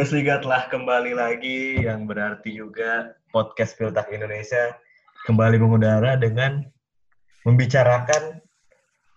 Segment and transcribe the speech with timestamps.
[0.00, 4.72] Bundesliga telah kembali lagi yang berarti juga podcast Filtak Indonesia
[5.28, 6.64] kembali mengudara dengan
[7.44, 8.40] membicarakan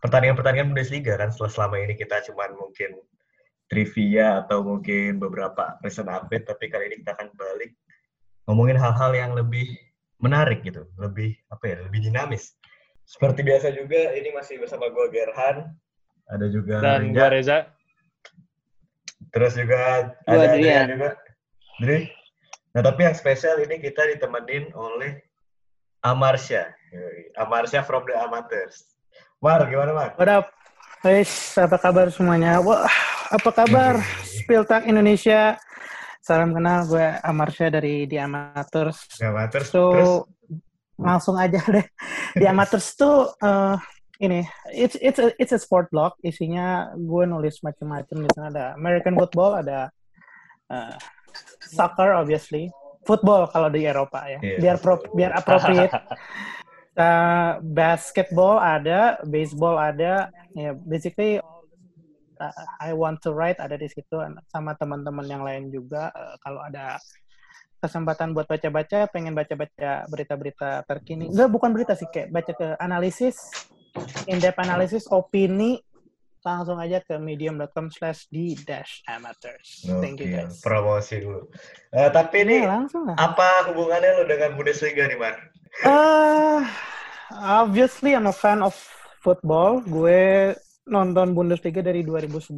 [0.03, 2.99] pertandingan-pertandingan Bundesliga kan setelah selama ini kita cuman mungkin
[3.71, 7.79] trivia atau mungkin beberapa recent update tapi kali ini kita akan balik
[8.51, 9.71] ngomongin hal-hal yang lebih
[10.19, 12.59] menarik gitu, lebih apa ya, lebih dinamis.
[13.07, 15.79] Seperti biasa juga ini masih bersama gue Gerhan,
[16.27, 17.71] ada juga Dan gue Reza.
[19.33, 20.85] Terus juga Gua ada Adrian.
[20.85, 21.11] Adrian juga.
[21.81, 21.99] Dri.
[22.77, 25.17] Nah, tapi yang spesial ini kita ditemenin oleh
[26.05, 26.69] Amarsya.
[27.33, 28.93] Amarsya from the Amateurs.
[29.41, 30.09] Mar, gimana Mar?
[30.21, 30.45] What up?
[31.01, 32.61] Guys, apa kabar semuanya?
[32.61, 32.85] Wah,
[33.33, 33.99] apa kabar?
[34.21, 35.57] Spiltak Indonesia.
[36.23, 39.17] Salam kenal, gue Amarsya dari The Amateurs.
[39.17, 39.67] The Amateurs.
[39.67, 40.11] So, Terus,
[40.95, 41.83] langsung aja deh.
[42.37, 43.75] The Amateurs tuh eh,
[44.23, 46.15] ini, it's it's a, it's a sport blog.
[46.23, 48.15] Isinya gue nulis macam-macam.
[48.23, 49.91] Di sana ada American football, ada
[50.71, 50.95] eh,
[51.59, 52.71] soccer obviously,
[53.03, 54.39] football kalau di Eropa ya.
[54.39, 54.57] Iya.
[54.63, 55.91] Biar pro, biar appropriate.
[56.95, 61.41] Uh, basketball ada, baseball ada, ya basically
[62.39, 64.17] uh, I want to write ada di situ
[64.49, 66.09] sama teman-teman yang lain juga.
[66.15, 66.97] Uh, kalau ada
[67.83, 71.27] kesempatan buat baca-baca, pengen baca-baca berita-berita terkini.
[71.27, 73.35] Enggak, bukan berita sih, kayak baca ke analisis,
[74.25, 75.81] in-depth analisis, opini,
[76.43, 79.87] langsung aja ke medium.com slash d dash amateurs.
[80.03, 80.59] Thank you guys.
[80.59, 81.47] promosi dulu.
[81.95, 83.15] Eh, tapi ini langsung lah.
[83.15, 85.39] apa hubungannya lo dengan Bundesliga nih, Mar?
[85.87, 86.61] Uh,
[87.63, 88.75] obviously I'm a fan of
[89.23, 89.79] football.
[89.87, 90.51] Gue
[90.83, 92.51] nonton Bundesliga dari 2011.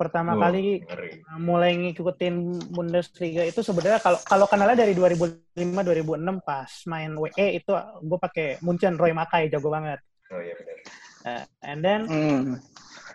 [0.00, 1.10] Pertama Wah, kali ngeri.
[1.28, 2.34] uh, mulai ngikutin
[2.72, 8.62] Bundesliga itu sebenarnya kalau kalau kenalnya dari 2005 2006 pas main WE itu gue pakai
[8.64, 10.00] Munchen Roy Makai jago banget.
[10.30, 10.76] Oh iya benar.
[11.20, 12.56] Uh, and then Hmm.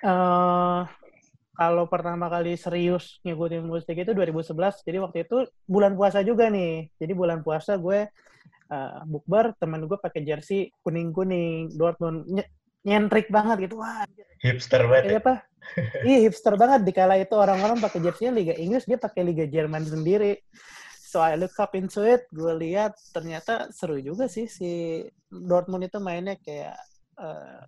[0.04, 0.82] eh
[1.56, 4.84] kalau pertama kali serius ngikutin Bundesliga itu 2011.
[4.84, 6.92] Jadi waktu itu bulan puasa juga nih.
[7.00, 8.12] Jadi bulan puasa gue
[8.66, 12.52] eh, bukber temen gue pakai jersey kuning-kuning Dortmund Nye-
[12.84, 13.80] nyentrik banget gitu.
[13.80, 14.04] Wah,
[14.44, 15.16] Hipster banget.
[15.16, 15.20] ya?
[15.24, 15.36] apa?
[16.06, 19.82] Iya hipster banget di kala itu orang-orang pakai jersey Liga Inggris, dia pakai Liga Jerman
[19.82, 20.38] sendiri.
[21.02, 25.98] So I look up into it, gue lihat ternyata seru juga sih si Dortmund itu
[25.98, 26.76] mainnya kayak
[27.20, 27.64] eh,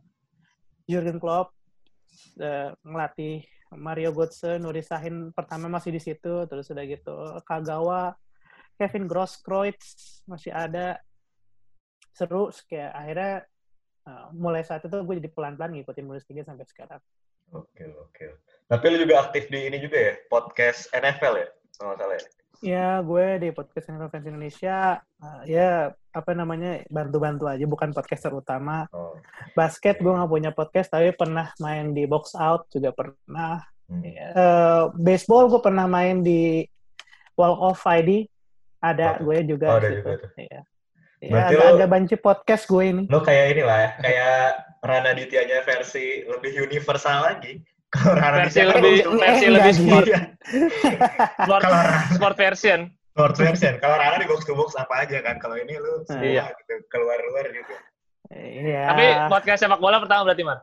[0.87, 1.51] Jurgen Klopp
[2.39, 3.43] eh, ngelatih
[3.75, 8.15] Mario Götze, Nuri Sahin pertama masih di situ, terus udah gitu Kagawa,
[8.79, 11.01] Kevin Grosskreutz masih ada
[12.15, 13.33] seru kayak akhirnya
[14.07, 17.01] eh, mulai saat itu gue jadi pelan-pelan ngikutin Bundesliga sampai sekarang.
[17.55, 18.43] Oke, oke.
[18.67, 21.47] Tapi lu juga aktif di ini juga ya, podcast NFL ya?
[21.79, 22.27] Kalau salah ya?
[22.59, 28.33] Ya, gue di podcast NFL Fans Indonesia, eh, ya apa namanya bantu-bantu aja, bukan podcaster
[28.33, 28.89] utama.
[28.89, 29.13] Oh.
[29.53, 33.61] Basket gue nggak punya podcast, tapi pernah main di Box Out juga pernah.
[33.85, 34.01] Hmm.
[34.01, 36.65] Eh, baseball gue pernah main di
[37.37, 38.25] Walk of ID,
[38.81, 39.67] ada Oh, gue juga.
[39.69, 40.05] oh, ada di situ.
[40.09, 40.31] juga tuh.
[40.41, 40.61] Iya.
[41.17, 43.03] Ya, Berarti lo- agak-agak banci podcast gue ini.
[43.05, 44.37] Lo kayak inilah ya, kayak
[44.81, 47.61] Rana Dityanya versi lebih universal lagi.
[47.87, 50.19] Kalau Rana Versi lebih untuk- versi enggak lebih sport Iya,
[51.39, 52.79] sport, Kalau- sport version.
[53.07, 53.73] sport version.
[53.79, 55.35] Kalau Rana di box to box apa aja kan.
[55.37, 56.43] Kalau ini lu semua Iya.
[56.53, 57.73] gitu, keluar-luar gitu.
[58.29, 58.81] Iya.
[58.91, 60.59] Tapi podcast sepak bola pertama berarti, Mar?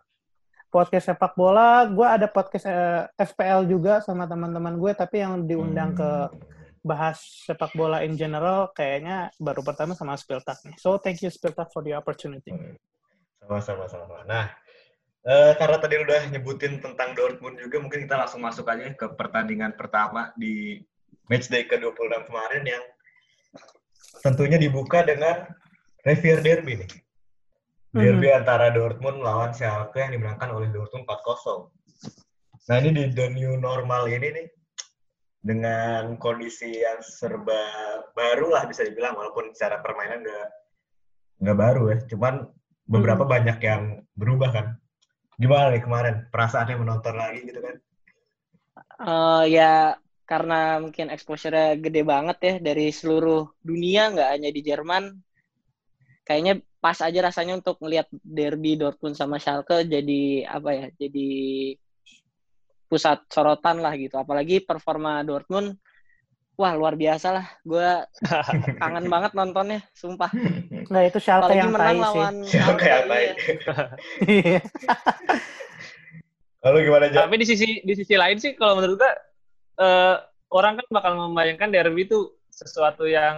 [0.69, 5.95] podcast sepak bola, gue ada podcast eh, FPL juga sama teman-teman gue, tapi yang diundang
[5.95, 6.35] ke Hmm.
[6.83, 10.75] bahas sepak bola in general kayaknya baru pertama sama Spiltak nih.
[10.77, 12.51] So thank you Spiltak for the opportunity.
[13.39, 14.27] Sama-sama sama.
[14.27, 14.51] Nah,
[15.25, 19.73] eh, karena tadi udah nyebutin tentang Dortmund juga, mungkin kita langsung masuk aja ke pertandingan
[19.75, 20.81] pertama di
[21.33, 22.85] matchday ke-26 kemarin yang
[24.21, 25.49] tentunya dibuka dengan
[26.05, 26.91] Revier Derby nih.
[27.95, 31.71] Derby antara Dortmund lawan Schalke yang dimenangkan oleh Dortmund 4-0.
[32.65, 34.47] Nah ini di the new normal ini nih,
[35.45, 37.61] dengan kondisi yang serba
[38.17, 40.49] baru lah bisa dibilang, walaupun secara permainan nggak
[41.45, 42.35] nggak baru ya, cuman
[42.89, 44.67] beberapa banyak yang berubah kan.
[45.35, 46.15] Gimana nih kemarin?
[46.31, 47.77] Perasaannya menonton lagi gitu kan?
[48.95, 55.05] Eh, ya karena mungkin exposure-nya gede banget ya dari seluruh dunia nggak hanya di Jerman.
[56.25, 61.29] Kayaknya pas aja rasanya untuk ngelihat derby Dortmund sama Schalke jadi apa ya jadi
[62.89, 64.17] pusat sorotan lah gitu.
[64.17, 65.77] Apalagi performa Dortmund
[66.55, 67.89] wah luar biasa lah gue
[68.81, 70.31] kangen banget nontonnya sumpah
[70.85, 72.03] Nah itu Schalke apalagi yang tai menang sih.
[72.05, 73.25] lawan Schalke yang tai.
[73.25, 73.35] iya.
[74.25, 74.61] Iya.
[76.61, 77.19] Lalu gimana aja?
[77.25, 79.13] Tapi di sisi di sisi lain sih kalau menurut gue
[79.79, 80.17] eh,
[80.51, 83.37] orang kan bakal membayangkan derby itu sesuatu yang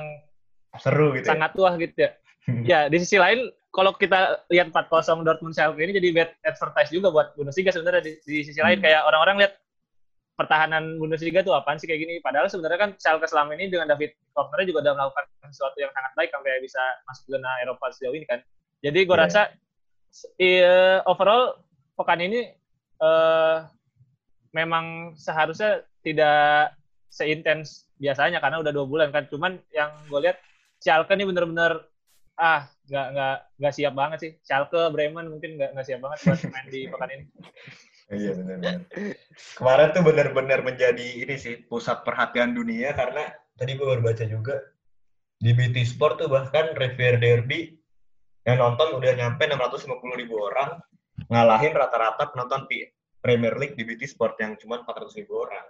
[0.76, 1.30] Seru gitu ya?
[1.32, 2.10] sangat tua gitu ya.
[2.62, 4.86] Ya, di sisi lain kalau kita lihat 4-0
[5.20, 8.84] Dortmund Schalke ini jadi bad advertise juga buat Bundesliga sebenarnya di, di sisi lain Hmm.
[8.84, 9.52] kayak orang-orang lihat
[10.36, 12.14] pertahanan Bundesliga tuh apaan sih kayak gini.
[12.20, 16.12] Padahal sebenarnya kan Schalke selama ini dengan David Wagner juga udah melakukan sesuatu yang sangat
[16.12, 18.44] baik sampai bisa masuk zona Eropa sejauh ini kan.
[18.84, 19.24] Jadi gue Yeah.
[19.24, 19.42] rasa
[20.36, 21.56] eh, overall
[21.96, 22.52] pekan ini
[23.00, 23.56] eh,
[24.52, 26.76] memang seharusnya tidak
[27.08, 29.24] seintens biasanya karena udah dua bulan kan.
[29.32, 30.36] Cuman yang gue lihat
[30.84, 31.80] Schalke ini bener-bener
[32.36, 34.32] ah nggak nggak nggak siap banget sih.
[34.44, 37.24] Schalke, Bremen mungkin nggak nggak siap banget buat main di pekan ini.
[38.06, 38.86] Iya benar-benar.
[39.58, 43.26] Kemarin tuh benar-benar menjadi ini sih pusat perhatian dunia karena
[43.58, 44.54] tadi gue baru baca juga
[45.42, 47.74] di BT Sport tuh bahkan Rivier Derby
[48.46, 49.90] yang nonton udah nyampe 650
[50.22, 50.78] ribu orang
[51.26, 52.86] ngalahin rata-rata penonton di
[53.18, 55.66] Premier League di BT Sport yang cuma 400 ribu orang.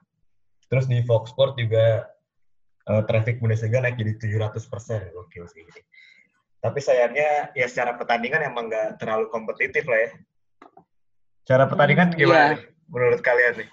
[0.68, 2.04] Terus di Fox Sport juga
[2.84, 5.00] eh, traffic Bundesliga naik jadi 700 persen.
[5.08, 5.64] Gokil sih.
[6.60, 10.10] Tapi sayangnya ya secara pertandingan emang nggak terlalu kompetitif lah ya.
[11.46, 12.52] Cara pertandingan Hmm, gimana iya.
[12.58, 12.60] nih
[12.90, 13.68] menurut kalian nih?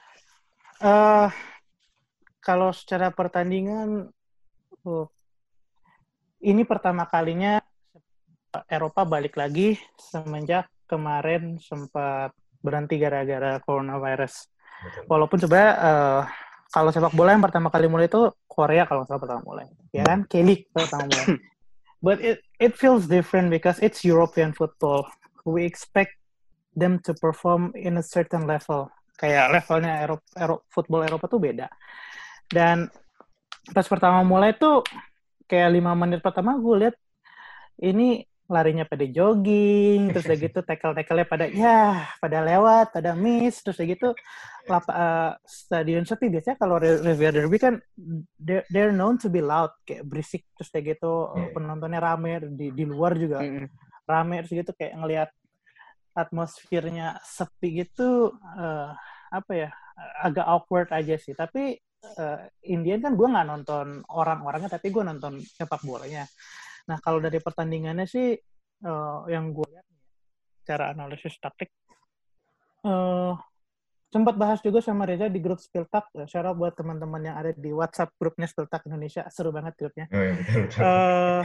[0.78, 1.28] Eh,
[2.38, 4.14] kalau secara pertandingan,
[4.86, 5.08] oh,
[6.44, 7.64] ini pertama kalinya
[8.70, 14.46] Eropa balik lagi semenjak kemarin sempat berhenti gara-gara coronavirus.
[14.84, 15.04] Betul.
[15.10, 16.22] Walaupun sebenarnya eh,
[16.70, 20.04] kalau sepak bola yang pertama kali mulai itu Korea kalau nggak salah pertama mulai, ya
[20.06, 20.30] kan?
[20.30, 21.28] K-League pertama mulai.
[22.06, 25.08] But it it feels different because it's European football.
[25.48, 26.20] We expect
[26.74, 28.90] them to perform in a certain level.
[29.16, 31.68] Kayak levelnya Eropa, Eropa, football Eropa tuh beda.
[32.50, 32.90] Dan
[33.72, 34.84] pas pertama mulai tuh
[35.48, 36.96] kayak lima menit pertama gue lihat
[37.80, 43.80] ini larinya pada jogging, terus udah gitu tackle-tackle-nya pada ya pada lewat, pada miss, terus
[43.80, 44.10] udah gitu
[44.64, 47.76] lap, eh, stadion sepi biasanya kalau Riviera Derby kan
[48.40, 51.52] they're, they're known to be loud kayak berisik terus kayak gitu Iya.
[51.52, 53.68] penontonnya rame di di luar juga Mm-mm.
[54.08, 55.30] rame terus gitu kayak ngelihat
[56.14, 58.90] atmosfernya sepi gitu eh,
[59.34, 59.70] apa ya
[60.22, 61.34] agak awkward aja sih.
[61.34, 62.40] Tapi eh,
[62.70, 66.26] Indian kan gue nggak nonton orang-orangnya tapi gue nonton sepak bolanya.
[66.90, 68.38] Nah kalau dari pertandingannya sih
[68.86, 69.88] eh, yang gue lihat
[70.64, 71.70] cara analisis taktik
[72.84, 73.36] eh
[74.14, 77.74] sempat bahas juga sama Reza di grup Spiltak shout out buat teman-teman yang ada di
[77.74, 79.26] WhatsApp grupnya Spiltak Indonesia.
[79.34, 80.06] Seru banget grupnya.
[80.14, 80.82] Oh, iya, betul, betul.
[80.86, 81.44] eh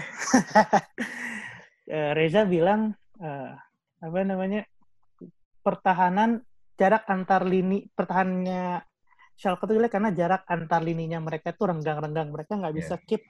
[1.96, 2.92] eh, Reza bilang
[3.24, 3.52] eh,
[3.98, 4.62] apa namanya?
[5.62, 6.40] Pertahanan
[6.78, 8.86] jarak antar lini pertahanannya
[9.38, 12.34] Schalke itu jelek karena jarak antar lininya mereka itu renggang-renggang.
[12.34, 13.22] Mereka nggak bisa keep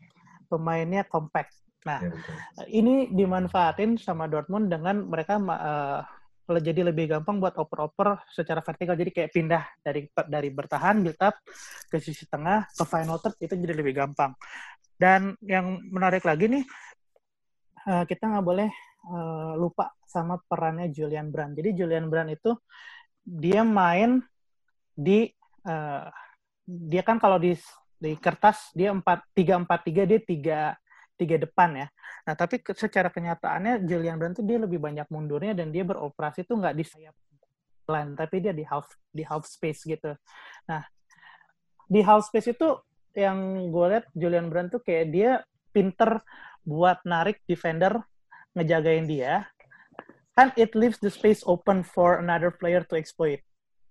[0.48, 1.52] pemainnya compact.
[1.84, 2.34] Nah Iya, betul.
[2.72, 6.00] ini dimanfaatin sama Dortmund dengan mereka eh,
[6.48, 8.96] jadi lebih gampang buat oper-oper secara vertikal.
[8.96, 11.36] Jadi kayak pindah dari dari bertahan build up
[11.92, 14.32] ke sisi tengah ke final third itu jadi lebih gampang.
[14.96, 16.64] Dan yang menarik lagi nih
[17.84, 18.72] eh, kita nggak boleh
[19.06, 22.56] eh, lupa sama perannya Julian Brand jadi Julian Brand itu
[23.22, 24.22] dia main
[24.96, 25.28] di
[25.68, 26.06] eh,
[26.68, 27.56] dia kan kalau di
[27.98, 30.60] di kertas dia empat tiga empat tiga dia tiga
[31.18, 31.86] tiga depan ya.
[32.30, 36.62] Nah tapi secara kenyataannya Julian Brand tuh dia lebih banyak mundurnya dan dia beroperasi tuh
[36.62, 37.14] nggak di sayap
[37.90, 40.14] line tapi dia di half di half space gitu.
[40.70, 40.86] Nah
[41.90, 42.68] di half space itu
[43.18, 45.30] yang gue lihat Julian Brand tuh kayak dia
[45.74, 46.22] pinter
[46.62, 47.98] buat narik defender
[48.58, 49.46] ngejagain dia
[50.34, 53.42] kan it leaves the space open for another player to exploit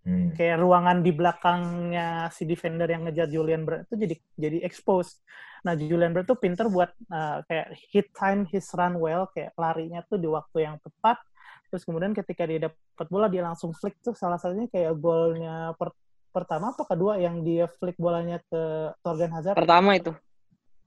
[0.07, 0.31] Hmm.
[0.39, 5.19] kayak ruangan di belakangnya si defender yang ngejar Julian Brand itu jadi jadi expose.
[5.67, 9.99] Nah Julian Brand tuh pinter buat uh, kayak hit time his run well kayak larinya
[10.07, 11.19] tuh di waktu yang tepat.
[11.67, 15.91] Terus kemudian ketika dia dapat bola dia langsung flick tuh salah satunya kayak golnya per-
[16.31, 19.59] pertama apa kedua yang dia flick bolanya ke Torgan Hazard.
[19.59, 20.15] Pertama itu.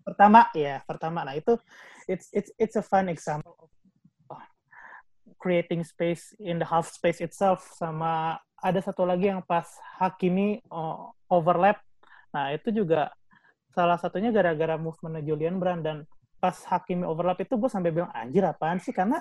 [0.02, 1.24] Pertama ya pertama.
[1.24, 1.56] Nah itu
[2.08, 3.70] it's it's it's a fun example of
[4.32, 4.46] uh,
[5.38, 9.66] creating space in the half space itself sama ada satu lagi yang pas
[9.96, 11.80] Hakimi uh, overlap.
[12.30, 13.10] Nah, itu juga
[13.72, 15.96] salah satunya gara-gara movement Julian Brand dan
[16.38, 19.20] pas Hakimi overlap itu gue sampai bilang anjir apaan sih karena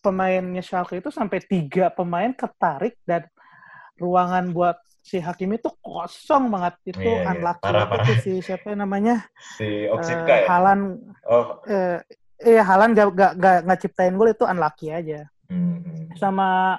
[0.00, 3.28] pemainnya Schalke itu sampai tiga pemain ketarik dan
[4.00, 7.30] ruangan buat si Hakimi itu kosong banget itu Iya, iya.
[7.30, 8.06] unlucky Parah, banget parah.
[8.10, 9.14] tuh si siapa namanya
[9.54, 10.46] Si eh, Oksipka ya?
[10.50, 10.80] Halan
[11.22, 11.62] Oh.
[11.64, 12.02] eh
[12.42, 16.10] iya Halan gak, gak, gak, gak ciptain gol itu unlucky aja Hmm.
[16.18, 16.74] sama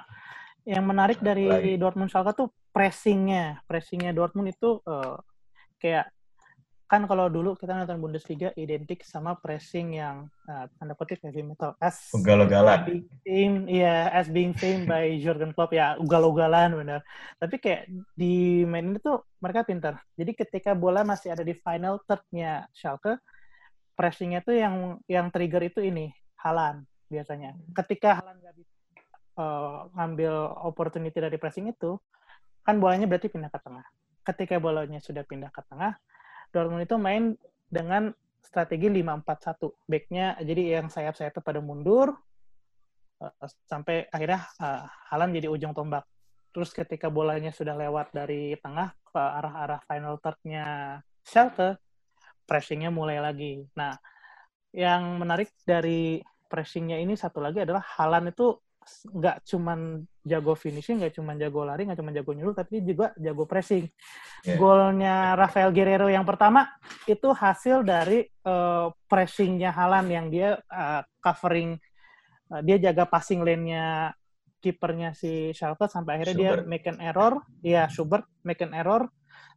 [0.62, 1.80] yang menarik dari Lagi.
[1.80, 5.16] Dortmund Schalke tuh pressingnya pressingnya Dortmund itu eh,
[5.78, 6.12] kayak
[6.88, 11.76] kan kalau dulu kita nonton Bundesliga identik sama pressing yang eh, tanda kutip heavy metal
[11.84, 13.04] as Ugal-ugalan.
[13.28, 17.04] famed iya as being famed by Jurgen Klopp ya ugal-ugalan benar
[17.36, 20.00] tapi kayak di main ini tuh mereka pintar.
[20.16, 23.20] Jadi ketika bola masih ada di final third-nya Schalke
[23.92, 26.08] pressingnya tuh yang yang trigger itu ini
[26.40, 27.52] Halan biasanya.
[27.76, 28.74] Ketika Halan nggak bisa
[29.36, 32.00] eh, ngambil opportunity dari pressing itu
[32.64, 33.84] kan bolanya berarti pindah ke tengah.
[34.24, 35.96] Ketika bolanya sudah pindah ke tengah,
[36.52, 37.36] Dortmund itu main
[37.68, 39.88] dengan strategi 5-4-1.
[39.88, 42.16] Backnya jadi yang sayap-sayapnya pada mundur
[43.20, 43.34] uh,
[43.68, 46.08] sampai akhirnya uh, Halan jadi ujung tombak.
[46.52, 51.76] Terus ketika bolanya sudah lewat dari tengah ke arah-arah final third-nya Schalke,
[52.48, 53.60] pressingnya mulai lagi.
[53.76, 53.92] Nah,
[54.72, 58.56] yang menarik dari pressingnya ini satu lagi adalah Halan itu
[59.08, 63.48] nggak cuman jago finishing, nggak cuman jago lari, nggak cuman jago nyuruh, tapi juga jago
[63.48, 63.88] pressing.
[64.44, 64.58] Yeah.
[64.60, 66.68] Golnya Rafael Guerrero yang pertama
[67.08, 71.80] itu hasil dari uh, pressingnya Halan yang dia uh, covering,
[72.52, 74.12] uh, dia jaga passing lane-nya
[74.58, 76.62] kipernya si Schalke sampai akhirnya Schubert.
[76.66, 79.06] dia make an error, ya Schubert make an error,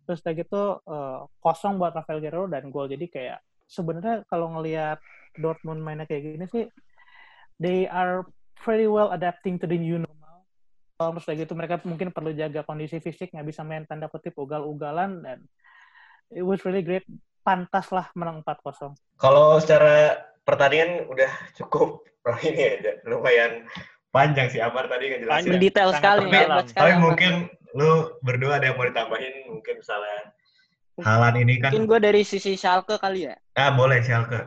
[0.06, 2.88] terus kayak gitu uh, kosong buat Rafael Guerrero dan gol.
[2.88, 5.02] Jadi kayak sebenarnya kalau ngelihat
[5.40, 6.66] Dortmund mainnya kayak gini sih,
[7.58, 8.28] they are
[8.66, 10.46] very well adapting to the new normal.
[11.02, 15.26] Terus kayak gitu mereka mungkin perlu jaga kondisi fisik, nggak bisa main tanda kutip ugal-ugalan
[15.26, 15.38] dan
[16.30, 17.06] it was really great.
[17.42, 18.94] Pantas lah menang 4-0.
[19.18, 20.14] Kalau secara
[20.46, 22.06] pertandingan udah cukup
[22.46, 23.66] ini ya, lumayan
[24.14, 25.50] panjang sih Amar tadi ngejelasin.
[25.50, 26.30] Panjang detail sekali.
[26.30, 30.20] Tapi, ya, tapi mungkin lu berdua ada yang mau ditambahin mungkin misalnya
[31.02, 31.74] halan ini kan.
[31.74, 33.36] Mungkin gue dari sisi Schalke kali ya.
[33.58, 34.44] Ah boleh Schalke.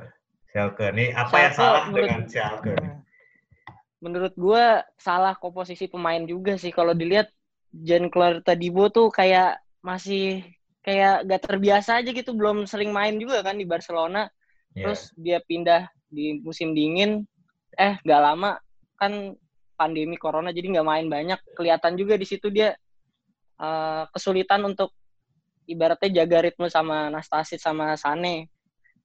[0.54, 0.92] Schalke.
[0.94, 2.75] Nih apa Schalke, yang salah menurut, dengan Schalke?
[4.04, 4.64] Menurut gue
[5.00, 6.68] salah komposisi pemain juga sih.
[6.68, 7.32] Kalau dilihat
[7.73, 10.44] Jean Claude Tadibo tuh kayak masih
[10.84, 12.37] kayak gak terbiasa aja gitu.
[12.37, 14.28] Belum sering main juga kan di Barcelona.
[14.76, 14.92] Yeah.
[14.92, 17.25] Terus dia pindah di musim dingin.
[17.80, 18.61] Eh gak lama
[19.00, 19.34] kan
[19.75, 22.73] pandemi corona jadi nggak main banyak kelihatan juga di situ dia
[23.58, 24.94] uh, kesulitan untuk
[25.66, 28.49] ibaratnya jaga ritme sama Nastasit sama Sane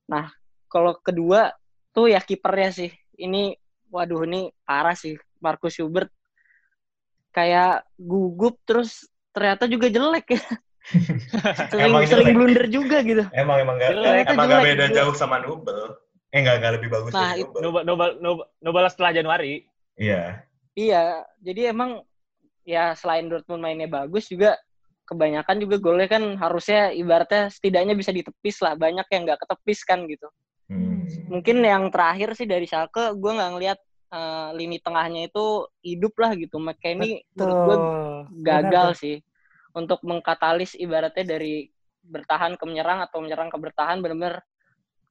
[0.05, 0.29] nah
[0.69, 1.53] kalau kedua
[1.93, 3.57] tuh ya kipernya sih ini
[3.89, 6.09] waduh ini parah sih Marcus Schubert
[7.33, 10.43] kayak gugup terus ternyata juga jelek ya.
[11.69, 13.23] Sering emang sering blunder juga gitu.
[13.29, 13.93] Emang emang gak,
[14.25, 14.97] emang gak beda juga.
[14.97, 15.93] jauh sama Nubel.
[16.33, 17.61] Eh nggak nggak lebih bagus nah, dari Nubel.
[17.61, 19.65] Nubel, Nubel, Nubel, Nubel setelah Januari.
[19.99, 20.41] Iya.
[20.73, 22.01] Iya, jadi emang
[22.65, 24.57] ya selain Dortmund mainnya bagus juga
[25.09, 28.73] kebanyakan juga golnya kan harusnya ibaratnya setidaknya bisa ditepis lah.
[28.73, 30.25] Banyak yang nggak ketepis kan gitu.
[31.29, 36.33] Mungkin yang terakhir sih dari Schalke, gue nggak ngelihat uh, lini tengahnya itu hidup lah
[36.33, 36.57] gitu.
[36.57, 37.77] Makanya ini menurut gue
[38.41, 39.01] gagal Benar.
[39.01, 39.15] sih
[39.73, 41.69] untuk mengkatalis ibaratnya dari
[42.01, 44.41] bertahan ke menyerang atau menyerang ke bertahan benar-benar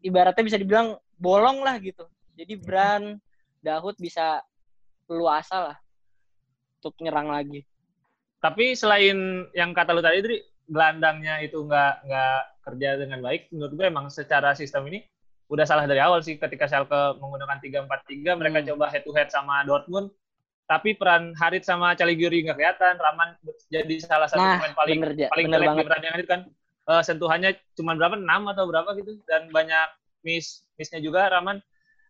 [0.02, 2.06] ibaratnya bisa dibilang bolong lah gitu.
[2.34, 3.18] Jadi Bran,
[3.62, 4.42] Dahut bisa
[5.10, 5.78] luasa lah
[6.78, 7.66] untuk nyerang lagi.
[8.38, 10.38] Tapi selain yang kata lu tadi, Dri,
[10.70, 15.02] gelandangnya itu nggak nggak kerja dengan baik, menurut gue emang secara sistem ini
[15.48, 18.68] udah salah dari awal sih ketika Schalke menggunakan 3-4-3 mereka hmm.
[18.74, 20.12] coba head to head sama Dortmund
[20.68, 23.40] tapi peran Harit sama Caliguri nggak kelihatan Raman
[23.72, 26.40] jadi salah satu nah, pemain paling bener, paling jelek di pertandingan itu kan
[26.92, 29.88] uh, sentuhannya cuma berapa 6 atau berapa gitu dan banyak
[30.20, 31.64] miss missnya juga Raman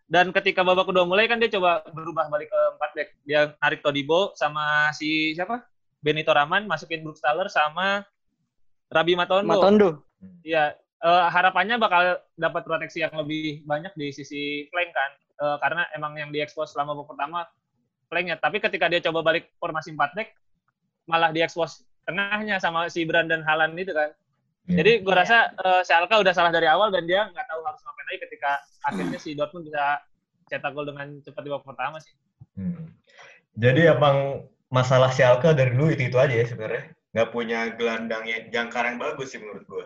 [0.08, 3.08] dan ketika babak kedua mulai kan dia coba berubah balik ke empat back.
[3.28, 5.68] Dia narik Todibo sama si siapa?
[6.00, 8.08] Benito Raman masukin Brooks Thaler sama
[8.88, 9.52] Rabi Matondo.
[9.52, 9.88] Matondo.
[10.40, 10.72] Iya,
[11.04, 15.10] uh, harapannya bakal dapat proteksi yang lebih banyak di sisi flank kan.
[15.38, 17.40] Uh, karena emang yang diekspos selama babak pertama
[18.10, 18.36] flanknya.
[18.40, 20.28] Tapi ketika dia coba balik formasi empat back
[21.08, 24.10] malah diekspos tengahnya sama si Brandon Halan itu kan.
[24.68, 24.82] Yeah.
[24.82, 28.06] Jadi gue rasa uh, Schalke udah salah dari awal dan dia nggak tahu harus ngapain
[28.08, 28.50] lagi ketika
[28.84, 30.02] akhirnya si Dortmund bisa
[30.48, 32.12] cetak gol dengan cepat di babak pertama sih.
[32.56, 32.92] Hmm.
[33.56, 36.84] Jadi emang masalah Schalke dari dulu itu itu aja ya sebenarnya.
[37.16, 39.84] Nggak punya gelandang yang jangkar yang bagus sih menurut gue.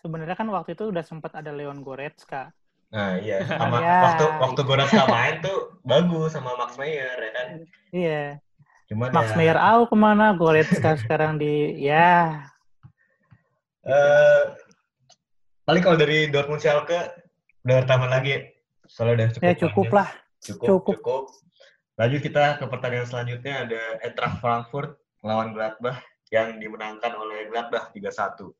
[0.00, 2.52] Sebenarnya kan waktu itu udah sempat ada Leon Goretzka.
[2.90, 3.98] Nah iya, sama ya.
[4.10, 7.48] waktu waktu Goretzka main tuh bagus sama Max Meyer ya kan.
[7.92, 8.24] Iya.
[8.90, 9.36] Cuman Max ya...
[9.36, 10.32] Meyer out ke mana?
[10.34, 12.48] Goretzka sekarang di ya
[13.80, 14.52] Uh,
[15.64, 17.16] paling kalau dari Dortmund Schalke
[17.64, 18.52] udah tambah lagi
[18.84, 19.46] soalnya udah cukup.
[19.48, 20.08] Ya cukup lah.
[20.44, 20.94] Cukup, cukup.
[21.00, 21.24] cukup.
[21.96, 28.52] Lanjut kita ke pertandingan selanjutnya ada Eintracht Frankfurt melawan Gladbach yang dimenangkan oleh Gladbach 3-1.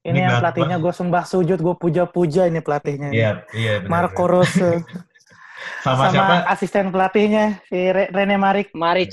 [0.00, 3.12] Ini, ini yang pelatihnya gue sembah sujud, gue puja-puja ini pelatihnya.
[3.12, 4.08] Iya, iya benar.
[4.08, 4.80] Marco Rose.
[5.84, 6.34] sama, sama siapa?
[6.48, 8.72] asisten pelatihnya si Rene Marik.
[8.72, 9.12] Marik.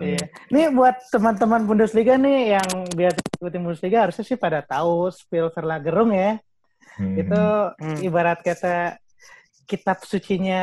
[0.00, 0.24] Iya.
[0.48, 6.16] Ini buat teman-teman Bundesliga nih yang biasa ikutin Bundesliga harusnya sih pada tahu Spiel Verlagerung
[6.16, 6.40] ya.
[6.96, 7.20] Hmm.
[7.20, 7.42] Itu
[7.76, 8.00] hmm.
[8.00, 8.96] ibarat kata
[9.68, 10.62] kitab sucinya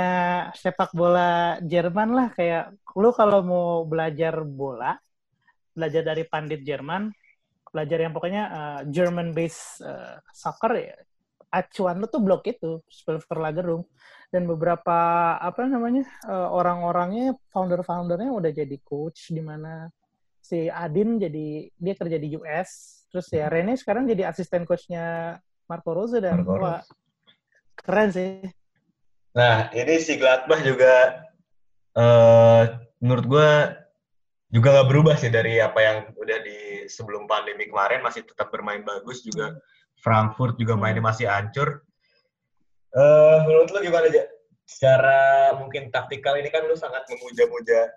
[0.58, 4.94] sepak bola Jerman lah kayak lu kalau mau belajar bola
[5.74, 7.10] belajar dari pandit Jerman
[7.72, 10.96] belajar yang pokoknya uh, German based uh, soccer ya
[11.52, 13.84] acuan lu tuh blok itu Spielverlagerung
[14.32, 19.92] dan beberapa apa namanya uh, orang-orangnya founder-foundernya udah jadi coach di mana
[20.40, 25.36] si Adin jadi dia kerja di US terus ya Rene sekarang jadi asisten coachnya
[25.68, 26.92] Marco Rose dan Marco wah Rose.
[27.76, 28.40] keren sih.
[29.32, 31.28] Nah, ini si Gladbach juga
[31.92, 32.64] eh
[33.04, 33.52] menurut gue
[34.52, 36.60] juga nggak berubah sih dari apa yang udah di
[36.92, 39.56] sebelum pandemi kemarin masih tetap bermain bagus juga
[40.04, 40.84] Frankfurt juga Hmm.
[40.84, 41.80] mainnya masih hancur.
[42.92, 44.28] Eh menurut lu gimana aja?
[44.68, 47.92] Secara mungkin taktikal ini kan lu sangat memuja-muja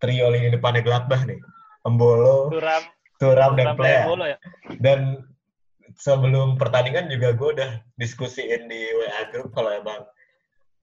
[0.00, 1.40] trio lini depannya Gladbach nih.
[1.88, 2.84] Embolo, Turam,
[3.16, 4.02] Thuram, dan Turam Plea.
[4.04, 4.36] Ya.
[4.76, 5.24] Dan
[5.96, 10.04] sebelum pertandingan juga gue udah diskusiin di WA group kalau emang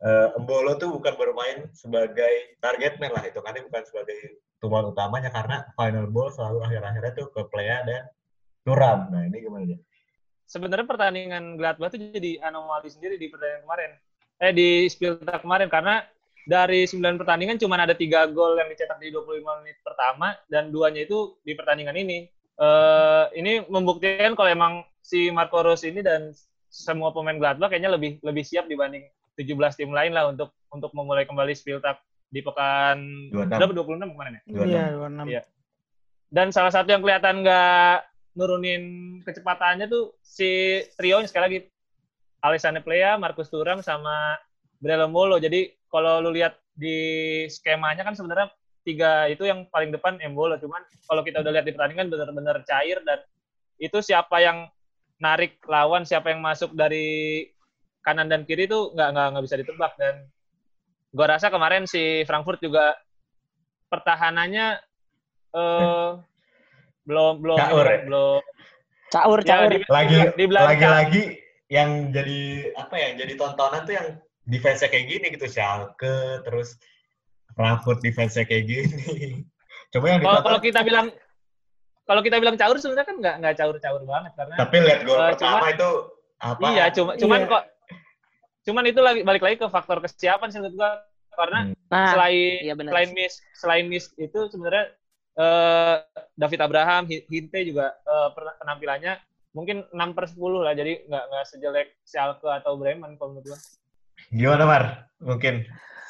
[0.03, 5.29] eh, Embolo tuh bukan bermain sebagai target man lah itu kan bukan sebagai tuan utamanya
[5.29, 8.09] karena final ball selalu akhir-akhirnya tuh ke Plea dan
[8.65, 9.07] Turam.
[9.13, 9.77] Nah ini gimana ya?
[10.47, 13.91] Sebenarnya pertandingan Gladbach tuh jadi anomali sendiri di pertandingan kemarin.
[14.37, 16.05] Eh di Spieltag kemarin karena
[16.47, 21.03] dari 9 pertandingan cuma ada tiga gol yang dicetak di 25 menit pertama dan duanya
[21.03, 22.27] itu di pertandingan ini.
[22.57, 24.73] Eh ini membuktikan kalau emang
[25.03, 26.31] si Marco Rose ini dan
[26.67, 31.23] semua pemain Gladbach kayaknya lebih lebih siap dibanding 17 tim lain lah untuk untuk memulai
[31.29, 33.47] kembali Spieltag di pekan 26.
[33.55, 34.41] berapa 26 kemarin ya?
[34.51, 34.67] 26.
[34.67, 35.41] iya 26 Iya.
[36.27, 37.97] Dan salah satu yang kelihatan nggak
[38.35, 38.83] nurunin
[39.23, 41.59] kecepatannya tuh si trio sekali lagi
[42.43, 44.35] Alessandro Plea, Marcus Thuram sama
[44.77, 45.39] Brello Molo.
[45.39, 46.97] Jadi kalau lu lihat di
[47.49, 48.53] skemanya kan sebenarnya
[48.85, 50.55] tiga itu yang paling depan Embolo.
[50.61, 53.19] Cuman kalau kita udah lihat di pertandingan benar-benar cair dan
[53.81, 54.69] itu siapa yang
[55.17, 57.49] narik lawan, siapa yang masuk dari
[58.07, 60.15] kanan dan kiri itu nggak nggak nggak bisa ditebak dan
[61.11, 62.95] gua rasa kemarin si Frankfurt juga
[63.85, 64.67] pertahanannya
[65.49, 66.09] eh
[67.03, 67.99] belum belum Caur ya?
[68.03, 68.39] belum
[69.07, 69.67] Caur, ya, caur.
[69.69, 71.23] di, Lagi di belakang lagi-lagi
[71.67, 72.39] yang jadi
[72.75, 73.09] apa ya?
[73.15, 74.07] Jadi tontonan tuh yang
[74.43, 76.75] defense-nya kayak gini gitu Schalke terus
[77.53, 79.43] Frankfurt defense-nya kayak gini.
[79.91, 81.07] Coba yang kalau kalau kita bilang
[82.03, 85.27] kalau kita bilang caur sebenarnya kan nggak nggak caur-caur banget karena tapi lihat gol Eh,
[85.31, 85.89] pertama cuma- itu
[86.37, 86.65] apa?
[86.67, 87.47] iya cuma cuman Iya.
[87.47, 87.63] kok
[88.67, 90.91] cuman itu lagi balik lagi ke faktor kesiapan sih menurut gua
[91.37, 91.75] karena Hmm.
[91.87, 94.91] Nah, selain iya selain miss selain miss itu sebenarnya
[95.39, 95.95] eh,
[96.35, 99.13] David Abraham Hi- Hinte juga eh, per- penampilannya
[99.55, 103.59] mungkin 6 per 10 lah jadi nggak nggak sejelek Schalke atau Bremen kalau menurut gua
[104.27, 104.83] Gimana Mar?
[105.23, 105.63] Mungkin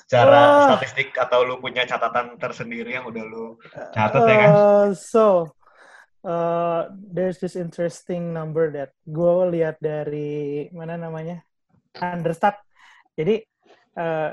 [0.07, 0.65] secara Wah.
[0.73, 3.59] statistik atau lu punya catatan tersendiri yang udah lu
[3.93, 4.51] catat ya kan?
[4.55, 5.25] Uh, so,
[6.25, 11.43] uh, there's this interesting number that gue lihat dari mana namanya
[12.01, 12.61] Understat.
[13.17, 13.41] Jadi
[13.97, 14.31] uh,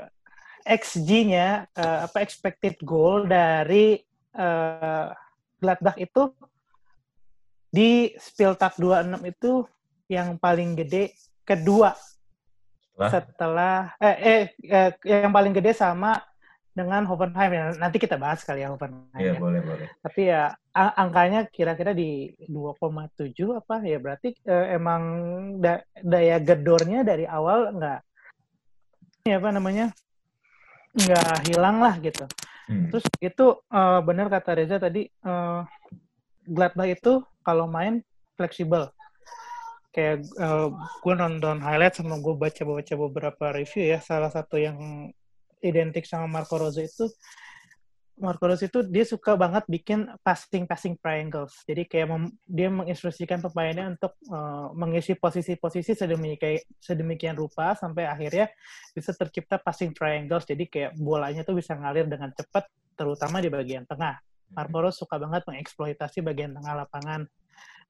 [0.65, 4.01] XG-nya uh, apa expected goal dari
[4.37, 5.09] uh,
[5.61, 6.33] Gladbach itu
[7.69, 9.51] di Spieltag 26 itu
[10.07, 11.11] yang paling gede
[11.43, 11.91] kedua
[12.95, 16.15] Setelah setelah eh, eh, eh yang paling gede sama
[16.75, 17.65] dengan Hoffenheim ya.
[17.79, 19.15] Nanti kita bahas kali ya Hoffenheim.
[19.15, 19.39] Iya ya.
[19.39, 19.87] boleh boleh.
[20.03, 25.01] Tapi ya angkanya kira-kira di 2,7 apa ya berarti eh, emang
[25.63, 27.99] da- daya gedornya dari awal nggak
[29.25, 29.87] ya apa namanya
[30.91, 32.27] nggak hilang lah gitu.
[32.67, 32.91] Hmm.
[32.91, 35.61] Terus itu eh, benar kata Reza tadi eh,
[36.45, 38.03] Gladbach itu kalau main
[38.35, 38.91] fleksibel.
[39.95, 40.27] Kayak
[40.99, 44.03] gue nonton highlight sama gue baca-baca beberapa review ya.
[44.03, 44.75] Salah satu yang
[45.65, 47.09] identik sama Marco Rose itu
[48.15, 51.51] Marco Rose itu dia suka banget bikin passing-passing triangles.
[51.67, 58.47] Jadi kayak mem- dia menginstruksikan pemainnya untuk eh, mengisi posisi-posisi sedemikian sedemikian rupa sampai akhirnya
[58.95, 60.47] bisa tercipta passing triangles.
[60.47, 64.15] Jadi kayak bolanya tuh bisa ngalir dengan cepat terutama di bagian tengah.
[64.55, 67.27] Marco Rose suka banget mengeksploitasi bagian tengah lapangan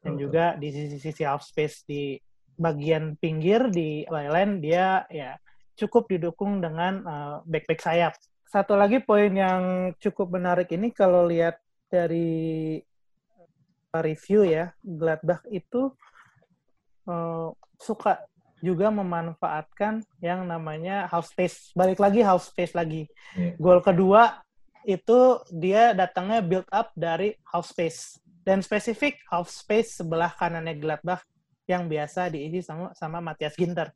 [0.01, 2.17] dan juga di sisi-sisi half space di
[2.57, 5.35] bagian pinggir di line dia ya
[5.75, 8.13] cukup didukung dengan eh, back-back sayap.
[8.47, 11.59] Satu lagi poin yang cukup menarik ini kalau lihat
[11.91, 12.79] dari
[13.95, 15.91] review ya, Gladbach itu
[17.07, 17.47] eh,
[17.79, 18.23] suka
[18.63, 21.75] juga memanfaatkan yang namanya half space.
[21.77, 23.05] Balik lagi half space lagi.
[23.37, 23.59] Iya.
[23.61, 24.41] Gol kedua
[24.85, 31.25] itu dia datangnya build up dari half space dan spesifik half space sebelah kanannya Gladbach
[31.65, 33.89] yang biasa diisi sama sama Matthias Ginter.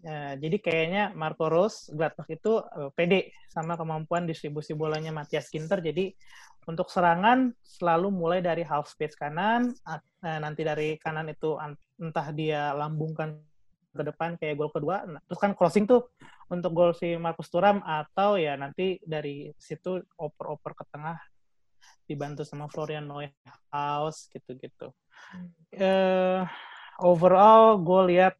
[0.00, 5.84] Eh, jadi kayaknya Marco Rose Gladbach itu eh, pede sama kemampuan distribusi bolanya Matthias Ginter.
[5.84, 6.08] Jadi
[6.64, 9.76] untuk serangan selalu mulai dari half space kanan,
[10.24, 11.60] eh, nanti dari kanan itu
[12.00, 13.44] entah dia lambungkan
[13.90, 16.14] ke depan kayak gol kedua, nah, terus kan crossing tuh
[16.46, 21.18] untuk gol si Marcus Thuram atau ya nanti dari situ oper-oper ke tengah
[22.06, 24.94] dibantu sama Florian Neuhaus gitu-gitu.
[25.74, 26.42] Eh,
[27.02, 28.38] overall gue lihat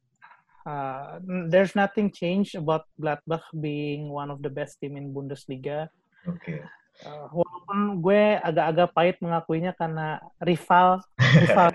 [0.66, 5.88] uh, there's nothing change about Gladbach being one of the best team in Bundesliga.
[6.29, 6.64] Oke.
[7.01, 11.01] Uh, walaupun gue agak-agak pahit mengakuinya karena rival,
[11.44, 11.70] rival.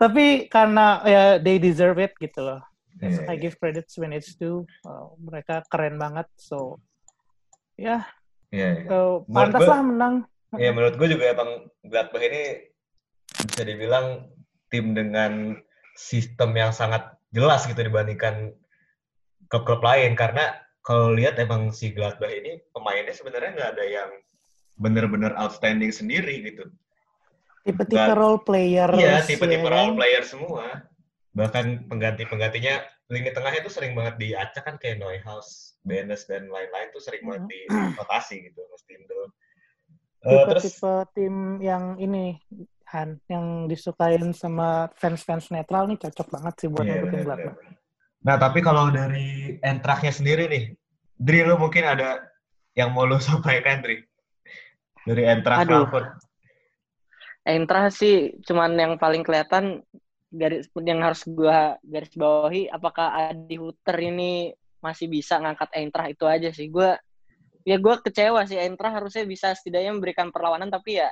[0.00, 2.60] Tapi karena ya they deserve it gitu loh.
[3.02, 3.40] Iya, I iya.
[3.40, 4.64] give credits when it's due.
[4.86, 6.24] Uh, mereka keren banget.
[6.38, 6.80] So
[7.76, 8.06] ya
[8.48, 8.86] iya.
[8.88, 10.14] uh, Menurut pantas lah menang.
[10.52, 12.68] Iya, menurut gue juga emang Gladbach ini
[13.48, 14.28] bisa dibilang
[14.68, 15.56] tim dengan
[15.96, 18.52] sistem yang sangat jelas gitu dibandingkan
[19.48, 24.10] klub-klub lain karena kalau lihat emang si Gladbach ini pemainnya sebenarnya nggak ada yang
[24.76, 26.68] bener-bener outstanding sendiri gitu.
[27.62, 28.90] Tipe-tipe role player.
[28.90, 30.82] Iya, tipe-tipe ya role player semua.
[31.32, 37.02] Bahkan pengganti-penggantinya lini tengahnya itu sering banget diacak kan kayak Neuhaus, Benes dan lain-lain tuh
[37.04, 37.60] sering banget di
[37.94, 39.30] rotasi gitu Mas Tindo.
[40.22, 42.40] Eh, terus Tipe-tipe tim yang ini
[42.92, 47.38] Han yang disukain sama fans-fans netral nih cocok banget sih buat Iya, ngikutin benar.
[48.22, 50.64] Nah, tapi kalau dari Entraknya sendiri nih,
[51.16, 52.22] Dri, lu mungkin ada
[52.76, 54.04] yang mau lu sampaikan, Dri?
[55.08, 55.88] Dari Entrak Aduh.
[55.88, 56.08] Frankfurt.
[57.42, 59.82] Eintracht sih cuman yang paling kelihatan
[60.30, 66.24] garis yang harus gua garis bawahi apakah Adi Huter ini masih bisa ngangkat Eintracht itu
[66.30, 66.70] aja sih.
[66.70, 66.94] Gua
[67.66, 71.10] ya gua kecewa sih Eintracht harusnya bisa setidaknya memberikan perlawanan tapi ya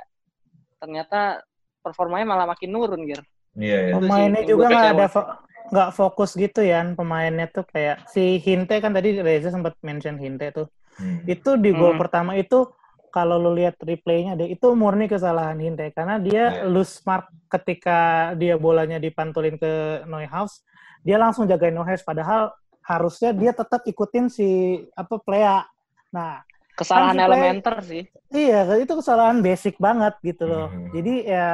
[0.79, 1.43] ternyata
[1.81, 3.21] performanya malah makin nurun gitu.
[3.57, 3.93] Iya, iya.
[3.97, 5.29] Pemainnya juga nggak ada fo-
[5.71, 10.51] nggak fokus gitu ya pemainnya tuh kayak si Hinte kan tadi Reza sempat mention Hinte
[10.51, 11.23] tuh Hmm.
[11.23, 12.01] itu di gol Hmm.
[12.03, 12.67] pertama itu
[13.07, 16.67] kalau lu lihat replaynya deh itu murni kesalahan Hinte karena dia Iya.
[16.67, 17.99] lose mark ketika
[18.35, 19.71] dia bolanya dipantulin ke
[20.03, 20.59] Neuhaus
[20.99, 22.51] dia langsung jagain Neuhaus padahal
[22.83, 24.47] harusnya dia tetap ikutin si
[24.91, 25.63] apa Plea
[26.11, 28.03] nah Kesalahan Kan Play- elementer sih.
[28.31, 30.67] Iya, itu kesalahan basic banget gitu loh.
[30.71, 30.89] Mhm.
[30.95, 31.49] Jadi ya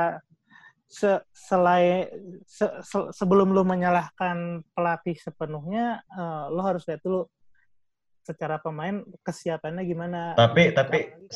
[0.88, 2.08] se selain
[2.48, 7.28] se- se- sebelum lu menyalahkan pelatih sepenuhnya, eh, lo harus lihat dulu
[8.24, 10.22] secara pemain kesiapannya gimana.
[10.36, 11.28] Tapi tapi Apalagi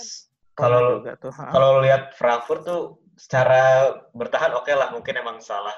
[0.51, 0.83] kan kalau
[1.19, 1.31] tuh.
[1.33, 1.45] ha.
[1.49, 2.81] kalau lihat Frankfurt tuh
[3.15, 5.73] secara bertahan oke lah, mungkin emang salah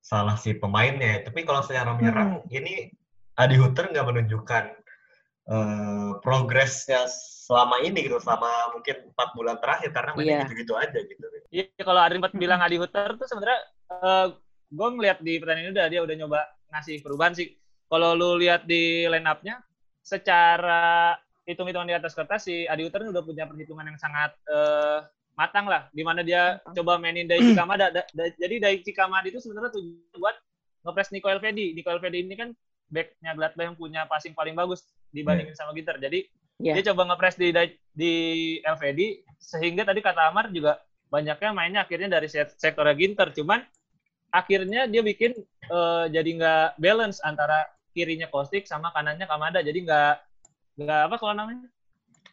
[0.00, 1.24] salah si pemainnya.
[1.24, 2.88] Tapi kalau secara menyerang ini
[3.36, 4.64] Adi Huter nggak menunjukkan
[5.46, 7.06] eh, progresnya
[7.46, 10.42] selama ini gitu, selama mungkin empat bulan terakhir karena mainnya Iya.
[10.50, 11.26] gitu-gitu aja gitu.
[11.54, 14.26] Iya, kalau Adrian Pat bilang Adi Huter tuh sebenarnya eh
[14.66, 16.40] gue ngeliat di pertandingan udah dia udah nyoba
[16.74, 17.54] ngasih perubahan sih.
[17.86, 19.62] Kalau lu lihat di line up-nya,
[20.02, 21.14] secara
[21.46, 25.06] hitung-hitungan di atas kertas si Adi Huter udah punya perhitungan yang sangat eh,
[25.38, 27.94] matang lah, di mana dia coba mainin Daichi Kamada.
[27.94, 30.34] Da- da- jadi Daichi Kamada itu sebenarnya tujuan buat
[30.82, 31.78] ngepres Nico Elvedi.
[31.78, 32.50] Nico Elvedi ini kan
[32.90, 34.82] backnya Gladbach yang punya passing paling bagus
[35.14, 35.94] dibandingin sama Ginter.
[36.02, 36.80] Jadi Iya.
[36.80, 37.52] dia coba ngepres di
[37.92, 38.12] di
[38.64, 39.00] LVD
[39.36, 40.80] sehingga tadi kata Amar juga
[41.12, 43.30] banyaknya mainnya akhirnya dari sek- sektor Ginter.
[43.36, 43.60] Cuman
[44.32, 49.60] akhirnya dia bikin eh, jadi nggak balance antara kirinya Kostik sama kanannya Kamada.
[49.60, 50.14] Jadi nggak
[50.80, 51.68] nggak apa kalau namanya?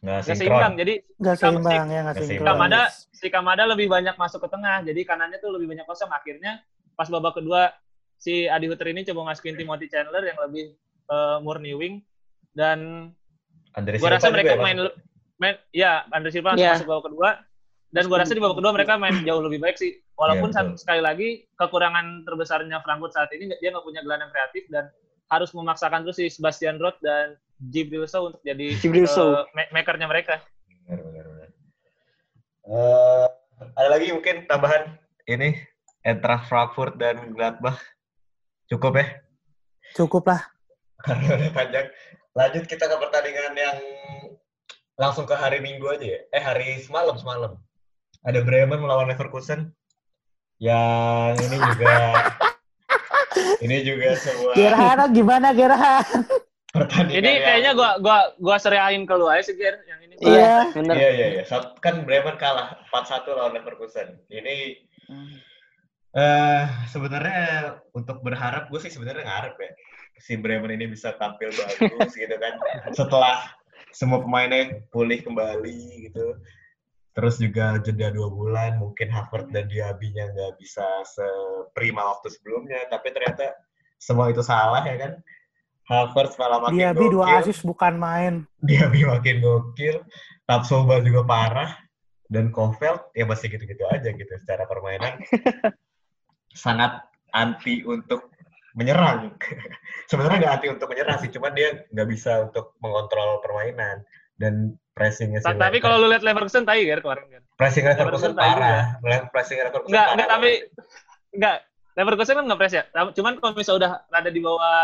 [0.04, 0.74] Nggak seimbang.
[0.76, 2.48] Jadi Nggak seimbang ya, nggak seimbang.
[2.48, 4.78] Kamada si Kamada lebih banyak masuk ke tengah.
[4.84, 6.12] Jadi kanannya tuh lebih banyak kosong.
[6.12, 6.60] Akhirnya
[6.96, 7.72] pas babak kedua
[8.20, 10.76] si Adi Huter ini coba masukin Timothy Chandler yang lebih
[11.08, 11.96] eh, murni wing.
[12.52, 13.10] Dan
[13.74, 14.78] Andre gua Silva rasa juga mereka ya main
[15.36, 16.72] main ya Andre Silva Iya.
[16.74, 17.30] masuk babak kedua
[17.90, 20.70] dan gua rasa di babak kedua mereka main jauh lebih baik sih walaupun Iya, betul.
[20.70, 24.90] satu- sekali lagi kekurangan terbesarnya Frankfurt saat ini dia nggak punya gelandang kreatif dan
[25.28, 27.34] harus memaksakan terus si Sebastian Roth dan
[27.64, 29.34] Jibril Sow untuk jadi Jibril Sow.
[29.34, 30.38] eh, ma- makernya mereka
[30.84, 31.50] Benar, benar, benar.
[32.64, 33.28] Eh,
[33.74, 34.94] ada lagi mungkin tambahan
[35.26, 35.56] ini
[36.02, 37.80] Eintracht Frankfurt dan Gladbach
[38.66, 39.08] cukup ya
[39.94, 40.53] Cukup lah.
[41.04, 41.88] Karena udah panjang.
[42.34, 43.78] Lanjut kita ke pertandingan yang
[44.96, 46.20] langsung ke hari Minggu aja ya.
[46.30, 47.60] Eh hari semalam semalam.
[48.24, 49.76] Ada Bremen melawan Leverkusen
[50.58, 51.94] yang ini juga
[53.66, 56.06] ini juga sebuah Gerhan gimana Gerhan?
[56.72, 60.16] pertandingan ini yang- kayaknya gua gua gua serahin ke lu aja sih Ger yang ini
[60.18, 60.72] Iya.
[60.72, 60.94] bener.
[60.96, 61.44] Iya iya iya.
[61.44, 64.24] Saat- Kan Bremen kalah 4-1 lawan Leverkusen.
[64.26, 64.56] Ini
[66.14, 67.44] eh sebenarnya
[67.92, 69.72] untuk berharap gue sih sebenarnya ngarep ya
[70.24, 72.56] si Bremen ini bisa tampil bagus gitu kan
[72.96, 73.44] setelah
[73.92, 76.40] semua pemainnya pulih kembali gitu
[77.14, 83.12] terus juga jeda dua bulan mungkin Havertz dan Diaby-nya nggak bisa seprima waktu sebelumnya tapi
[83.12, 83.52] ternyata
[84.00, 85.14] semua itu salah ya kan
[85.84, 87.40] Havertz malah makin Dia bi dua gokil.
[87.44, 88.34] asis bukan main.
[88.64, 90.00] Diaby makin gokil,
[90.48, 91.76] Tapsoba juga parah,
[92.32, 95.20] dan Kofeld ya masih gitu-gitu aja gitu secara permainan.
[96.64, 98.33] sangat anti untuk
[98.74, 99.38] menyerang.
[100.12, 104.02] Sebenarnya nggak anti untuk menyerang sih, cuman dia nggak bisa untuk mengontrol permainan
[104.36, 104.54] dan
[104.92, 105.48] pressingnya sih.
[105.48, 108.98] Ta- tapi kalau lu lihat Leverkusen tai Ger kemarin Ger pressing Leverkusen parah,
[109.30, 110.52] pressing Leverkusen Enggak, parah enggak, tapi
[111.32, 111.58] enggak.
[111.94, 112.84] Leverkusen kan nge-press ya.
[112.88, 114.78] Tapi- Cuman kalau misalnya udah ada di bawah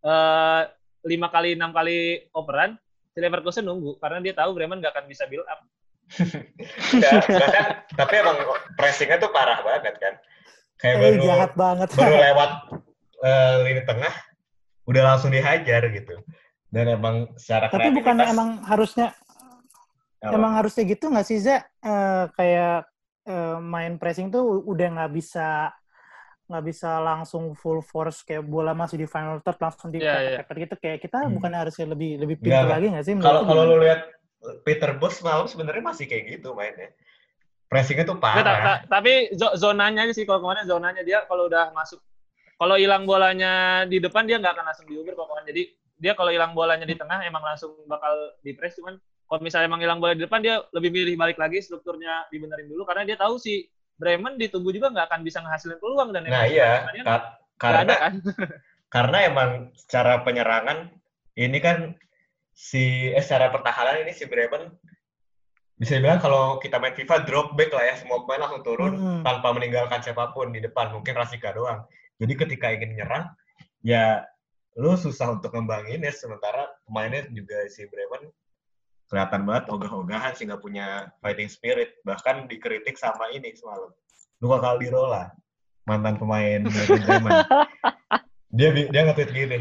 [0.00, 0.62] eh,
[1.04, 1.98] lima kali enam kali
[2.30, 2.78] operan,
[3.10, 5.60] si Leverkusen nunggu karena dia tahu Bremen nggak akan bisa build up.
[6.94, 7.22] Enggak,
[7.90, 8.36] tapi emang
[8.74, 10.14] pressingnya tuh parah banget kan.
[10.76, 11.88] Kayak Eh, baru jahat banget.
[11.92, 12.50] baru lewat
[13.24, 14.12] eh, lini tengah
[14.84, 16.20] udah langsung dihajar gitu.
[16.68, 19.06] Dan emang secara Tapi bukannya kreativitas- emang harusnya
[20.20, 20.32] apa?
[20.32, 21.56] emang harusnya gitu nggak sih Za?
[21.80, 22.84] Eh, kayak
[23.24, 25.72] eh, main pressing tuh udah nggak bisa
[26.44, 30.44] nggak bisa langsung full force kayak bola masih di final third langsung di Iya, iya.
[30.44, 31.32] gitu kayak kita Hmm.
[31.32, 33.14] bukan harusnya lebih lebih pintar lagi nggak sih?
[33.16, 34.00] kalau Menurut kalau lu lu lihat
[34.60, 36.92] Peter Bos malam sebenarnya masih kayak gitu mainnya.
[37.64, 38.60] Pressingnya tuh ta- parah.
[38.60, 41.96] ta- tapi zo- zonanya aja sih kalau kemarin zonanya dia kalau udah masuk
[42.54, 43.52] kalau hilang bolanya
[43.84, 45.46] di depan dia nggak akan langsung diuber kemarin.
[45.46, 45.62] Jadi
[45.94, 49.80] dia kalau hilang bolanya di tengah emang langsung bakal di press cuman kalau misalnya emang
[49.80, 53.38] hilang bola di depan dia lebih milih balik lagi strukturnya dibenerin dulu karena dia tahu
[53.38, 53.64] sih
[53.94, 57.22] Bremen ditunggu juga nggak akan bisa ngehasilin peluang dan Nah iya, ka- nggak
[57.56, 58.12] karena ada kan.
[58.94, 60.90] karena emang secara penyerangan
[61.34, 61.94] ini kan
[62.50, 64.74] si eh, secara pertahanan ini si Bremen
[65.74, 69.22] bisa dibilang kalau kita main FIFA drop back lah ya semua pemain langsung turun Hmm.
[69.22, 71.82] tanpa meninggalkan siapa pun di depan mungkin Rasika doang
[72.18, 73.26] jadi ketika ingin nyerang
[73.84, 74.24] ya
[74.74, 78.30] lu susah untuk ngembanginnya sementara pemainnya juga si Bremen
[79.06, 81.94] kelihatan banget ogah-ogahan sih nggak punya fighting spirit.
[82.02, 83.92] Bahkan dikritik sama ini semalam
[84.42, 85.30] Luka Caldirola
[85.86, 87.32] mantan pemain Bremen.
[88.50, 89.58] Dia dia nge-tweet gini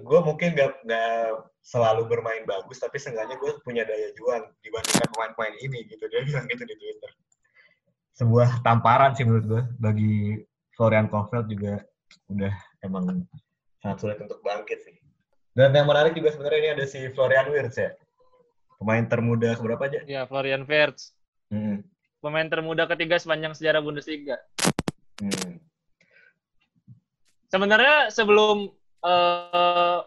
[0.00, 5.56] gue mungkin gak, nggak selalu bermain bagus tapi seenggaknya gue punya daya juang dibandingkan pemain-pemain
[5.58, 6.04] ini gitu.
[6.06, 7.10] Dia bilang gitu di Twitter.
[8.14, 10.38] Sebuah tamparan sih menurut gue bagi
[10.80, 11.84] Florian Kohfeldt juga
[12.32, 13.28] udah emang
[13.84, 14.96] sangat sulit untuk bangkit sih
[15.52, 17.92] dan yang menarik juga sebenarnya ini ada si Florian Wirtz ya
[18.80, 21.12] pemain termuda berapa aja Ya Florian Wirtz
[21.52, 21.84] hmm.
[22.24, 24.40] pemain termuda ketiga sepanjang sejarah Bundesliga.
[25.20, 25.60] Hmm.
[27.52, 28.72] Sebenarnya sebelum
[29.04, 29.98] eh,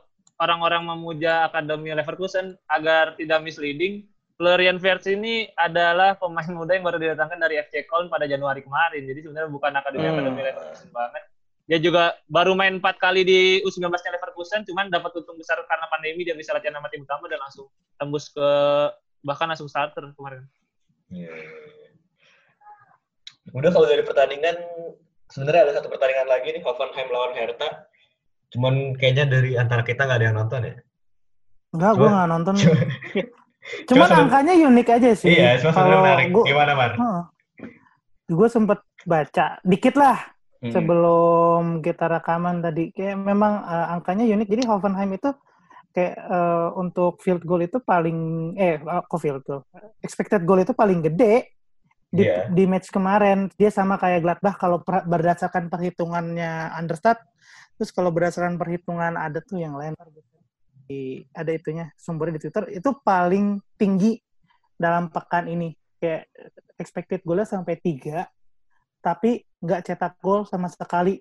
[0.42, 6.98] orang-orang memuja Akademi Leverkusen agar tidak misleading, Florian Wirtz ini adalah pemain muda yang baru
[6.98, 9.06] didatangkan dari FC Köln pada Januari kemarin.
[9.06, 10.14] Jadi sebenarnya bukan Akademi Hmm.
[10.18, 11.24] Akademi Leverkusen banget.
[11.64, 16.28] Dia juga baru main empat kali di U19-nya Leverkusen, cuman dapat untung besar karena pandemi
[16.28, 18.50] dia bisa latihan sama tim utama dan langsung tembus ke
[19.24, 20.44] bahkan langsung starter kemarin.
[21.14, 21.32] Iya.
[23.54, 24.60] Udah kalau dari pertandingan
[25.32, 27.88] sebenarnya ada satu pertandingan lagi nih Hoffenheim lawan Hertha.
[28.52, 30.76] Cuman kayaknya dari antara kita nggak ada yang nonton ya.
[31.74, 32.56] Enggak, gue nggak nonton.
[33.64, 35.30] Cuma- Cuman seben- angkanya unik aja sih.
[35.32, 36.28] iya, cuma sebenarnya menarik.
[36.30, 36.92] gua- Gimana, Mar?
[38.26, 40.18] gue sempet baca dikit lah
[40.58, 40.72] Hmm.
[40.72, 45.28] sebelum kita rekaman tadi kayak memang eh, angkanya unik jadi Hoffenheim itu
[45.92, 48.18] kayak eh, untuk field goal itu paling
[48.56, 49.68] eh kok field goal
[50.00, 51.52] expected goal itu paling gede
[52.08, 52.48] di, Iya.
[52.48, 57.20] di match kemarin dia sama kayak Gladbach kalau per- berdasarkan perhitungannya Understat
[57.74, 60.22] terus kalau berdasarkan perhitungan ada tuh yang lain di,
[61.34, 64.20] ada itunya sumbernya di Twitter itu paling tinggi
[64.76, 65.74] dalam pekan ini.
[66.00, 66.28] Kayak
[66.76, 68.28] expected goalnya sampai tiga
[69.04, 71.20] tapi nggak cetak gol sama sekali.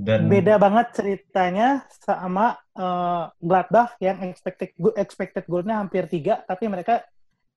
[0.00, 7.04] Dan beda banget ceritanya sama eh, Gladbach yang expected expected goalnya hampir tiga tapi mereka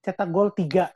[0.04, 0.92] cetak gol tiga.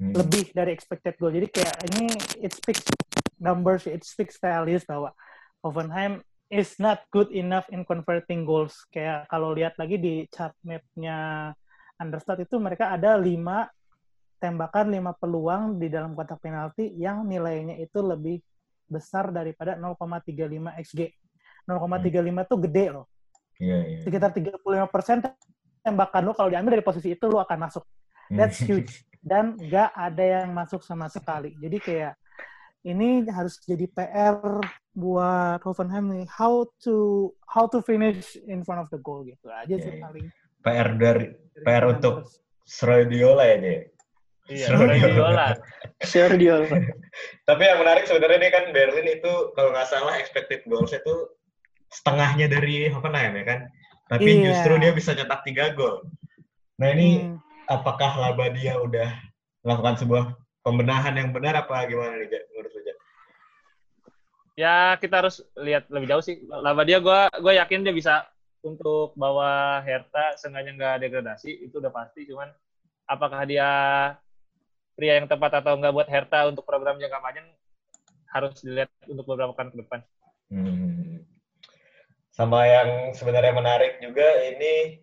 [0.00, 0.16] Hmm.
[0.16, 1.28] lebih dari expected goal.
[1.28, 2.08] Jadi kayak ini
[2.40, 2.88] it speaks
[3.36, 5.12] numbers it speaks values bahwa
[5.60, 11.50] Hoffenheim is not good enough in converting goals kayak kalau lihat lagi di chart mapnya
[12.00, 13.68] Understat itu mereka ada lima
[14.40, 18.40] tembakan lima peluang di dalam kotak penalti yang nilainya itu lebih
[18.88, 20.34] besar daripada 0,35
[20.80, 21.00] xg
[21.68, 23.06] 0,35 tuh gede loh
[23.60, 23.98] Iya, iya.
[24.00, 25.20] sekitar 35 persen
[25.84, 27.84] tembakan lo kalau diambil dari posisi itu lo akan masuk
[28.32, 29.04] That's huge.
[29.20, 31.52] dan nggak ada yang masuk sama sekali.
[31.60, 32.16] Jadi kayak
[32.82, 34.40] ini harus jadi PR
[34.92, 36.26] buat Hoffenheim nih.
[36.26, 36.96] How to
[37.44, 40.04] how to finish in front of the goal gitu aja sih Iya, iya.
[40.04, 40.26] paling.
[40.60, 41.24] PR dari
[41.60, 42.24] PR untuk
[42.64, 43.78] Srodiola ya, dia.
[44.50, 44.66] Iya.
[46.02, 46.56] Sergio.
[47.48, 51.14] Tapi yang menarik sebenarnya ini kan Berlin itu kalau nggak salah expected goals itu
[51.90, 53.60] setengahnya dari Hoffenheim ya kan.
[54.10, 54.50] Tapi Iya.
[54.50, 56.02] justru dia bisa cetak tiga gol.
[56.80, 57.38] Nah ini Hmm.
[57.68, 59.12] apakah Labadia udah
[59.62, 60.24] melakukan sebuah
[60.70, 62.94] pembenahan yang benar apa gimana nih menurut lu?
[64.54, 66.46] Ya kita harus lihat lebih jauh sih.
[66.46, 68.30] Laba dia gue gue yakin dia bisa
[68.62, 72.22] untuk bawa Hertha seenggaknya nggak degradasi itu udah pasti.
[72.30, 72.54] Cuman
[73.10, 73.68] apakah dia
[74.94, 77.48] pria yang tepat atau nggak buat Hertha untuk program jangka panjang
[78.30, 80.00] harus dilihat untuk beberapa pekan ke depan.
[80.54, 81.26] Hmm.
[82.30, 85.02] Sama yang sebenarnya menarik juga ini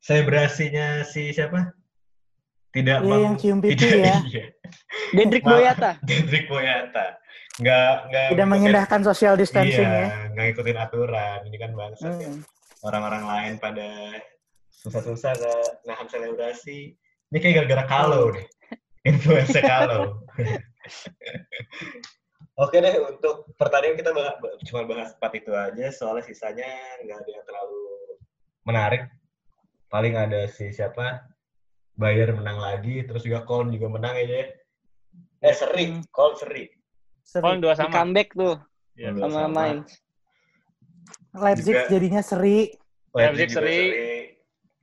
[0.00, 1.81] selebrasinya si siapa?
[2.72, 4.16] Tidak meng- yang cium pipi tidak, ya.
[4.24, 4.44] Iya.
[5.12, 5.52] Dedrick Maaf.
[5.60, 5.90] Boyata.
[6.08, 7.06] Hendrik Boyata.
[7.60, 10.32] Nggak, nggak Tidak ngikutin- mengindahkan social distancing iya, ya.
[10.32, 11.38] nggak ngikutin aturan.
[11.44, 12.32] Ini kan bangsa ya.
[12.32, 12.40] Hmm.
[12.80, 14.16] Orang-orang lain pada
[14.72, 16.96] susah-susah nggak nahan selebrasi.
[17.28, 18.48] Ini kayak gara-gara kalau nih.
[19.04, 20.16] Influencer kalau.
[22.60, 24.36] Oke deh, untuk pertandingan kita bahas,
[24.68, 26.68] cuma bahas empat itu aja, soalnya sisanya
[27.00, 27.82] nggak ada yang terlalu
[28.62, 29.02] menarik.
[29.88, 31.24] Paling ada si siapa,
[31.92, 34.48] Bayer menang lagi, terus juga Koln juga menang aja.
[35.42, 36.02] Eh, seri, Hmm.
[36.08, 36.70] Koln seri.
[37.20, 37.42] Seri.
[37.42, 37.92] Kolon dua Di sama.
[37.92, 38.56] comeback tuh
[38.92, 39.08] Iya.
[39.12, 39.78] Dua sama main.
[41.32, 42.58] Leipzig Juga- jadinya seri,
[43.10, 43.78] Leipzig juga seri.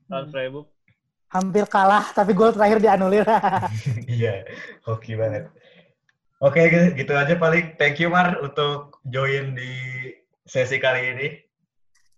[0.09, 0.67] Lawan Freiburg.
[1.29, 3.21] hampir kalah, tapi gol terakhir dianulir.
[4.09, 4.49] Iya,
[4.81, 5.45] hoki banget.
[6.41, 7.77] Oke, gitu- gitu aja paling.
[7.77, 9.69] Thank you, Mar, untuk join di
[10.41, 11.27] sesi kali ini.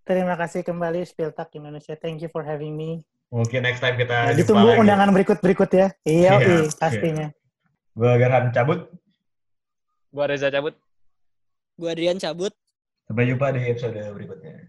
[0.07, 1.99] Terima kasih kembali Spiltak Indonesia.
[1.99, 3.03] Thank you for having me.
[3.31, 4.79] Mungkin next time kita Nah, jumpa ditunggu lagi.
[4.83, 5.87] undangan berikut-berikut ya.
[6.03, 6.77] Iya, iya, siap.
[6.77, 7.27] pastinya.
[7.95, 8.79] Gue Gerhan cabut.
[10.11, 10.75] Gua Reza cabut.
[11.79, 12.51] Gua Adrian cabut.
[13.07, 14.67] Sampai jumpa di episode berikutnya.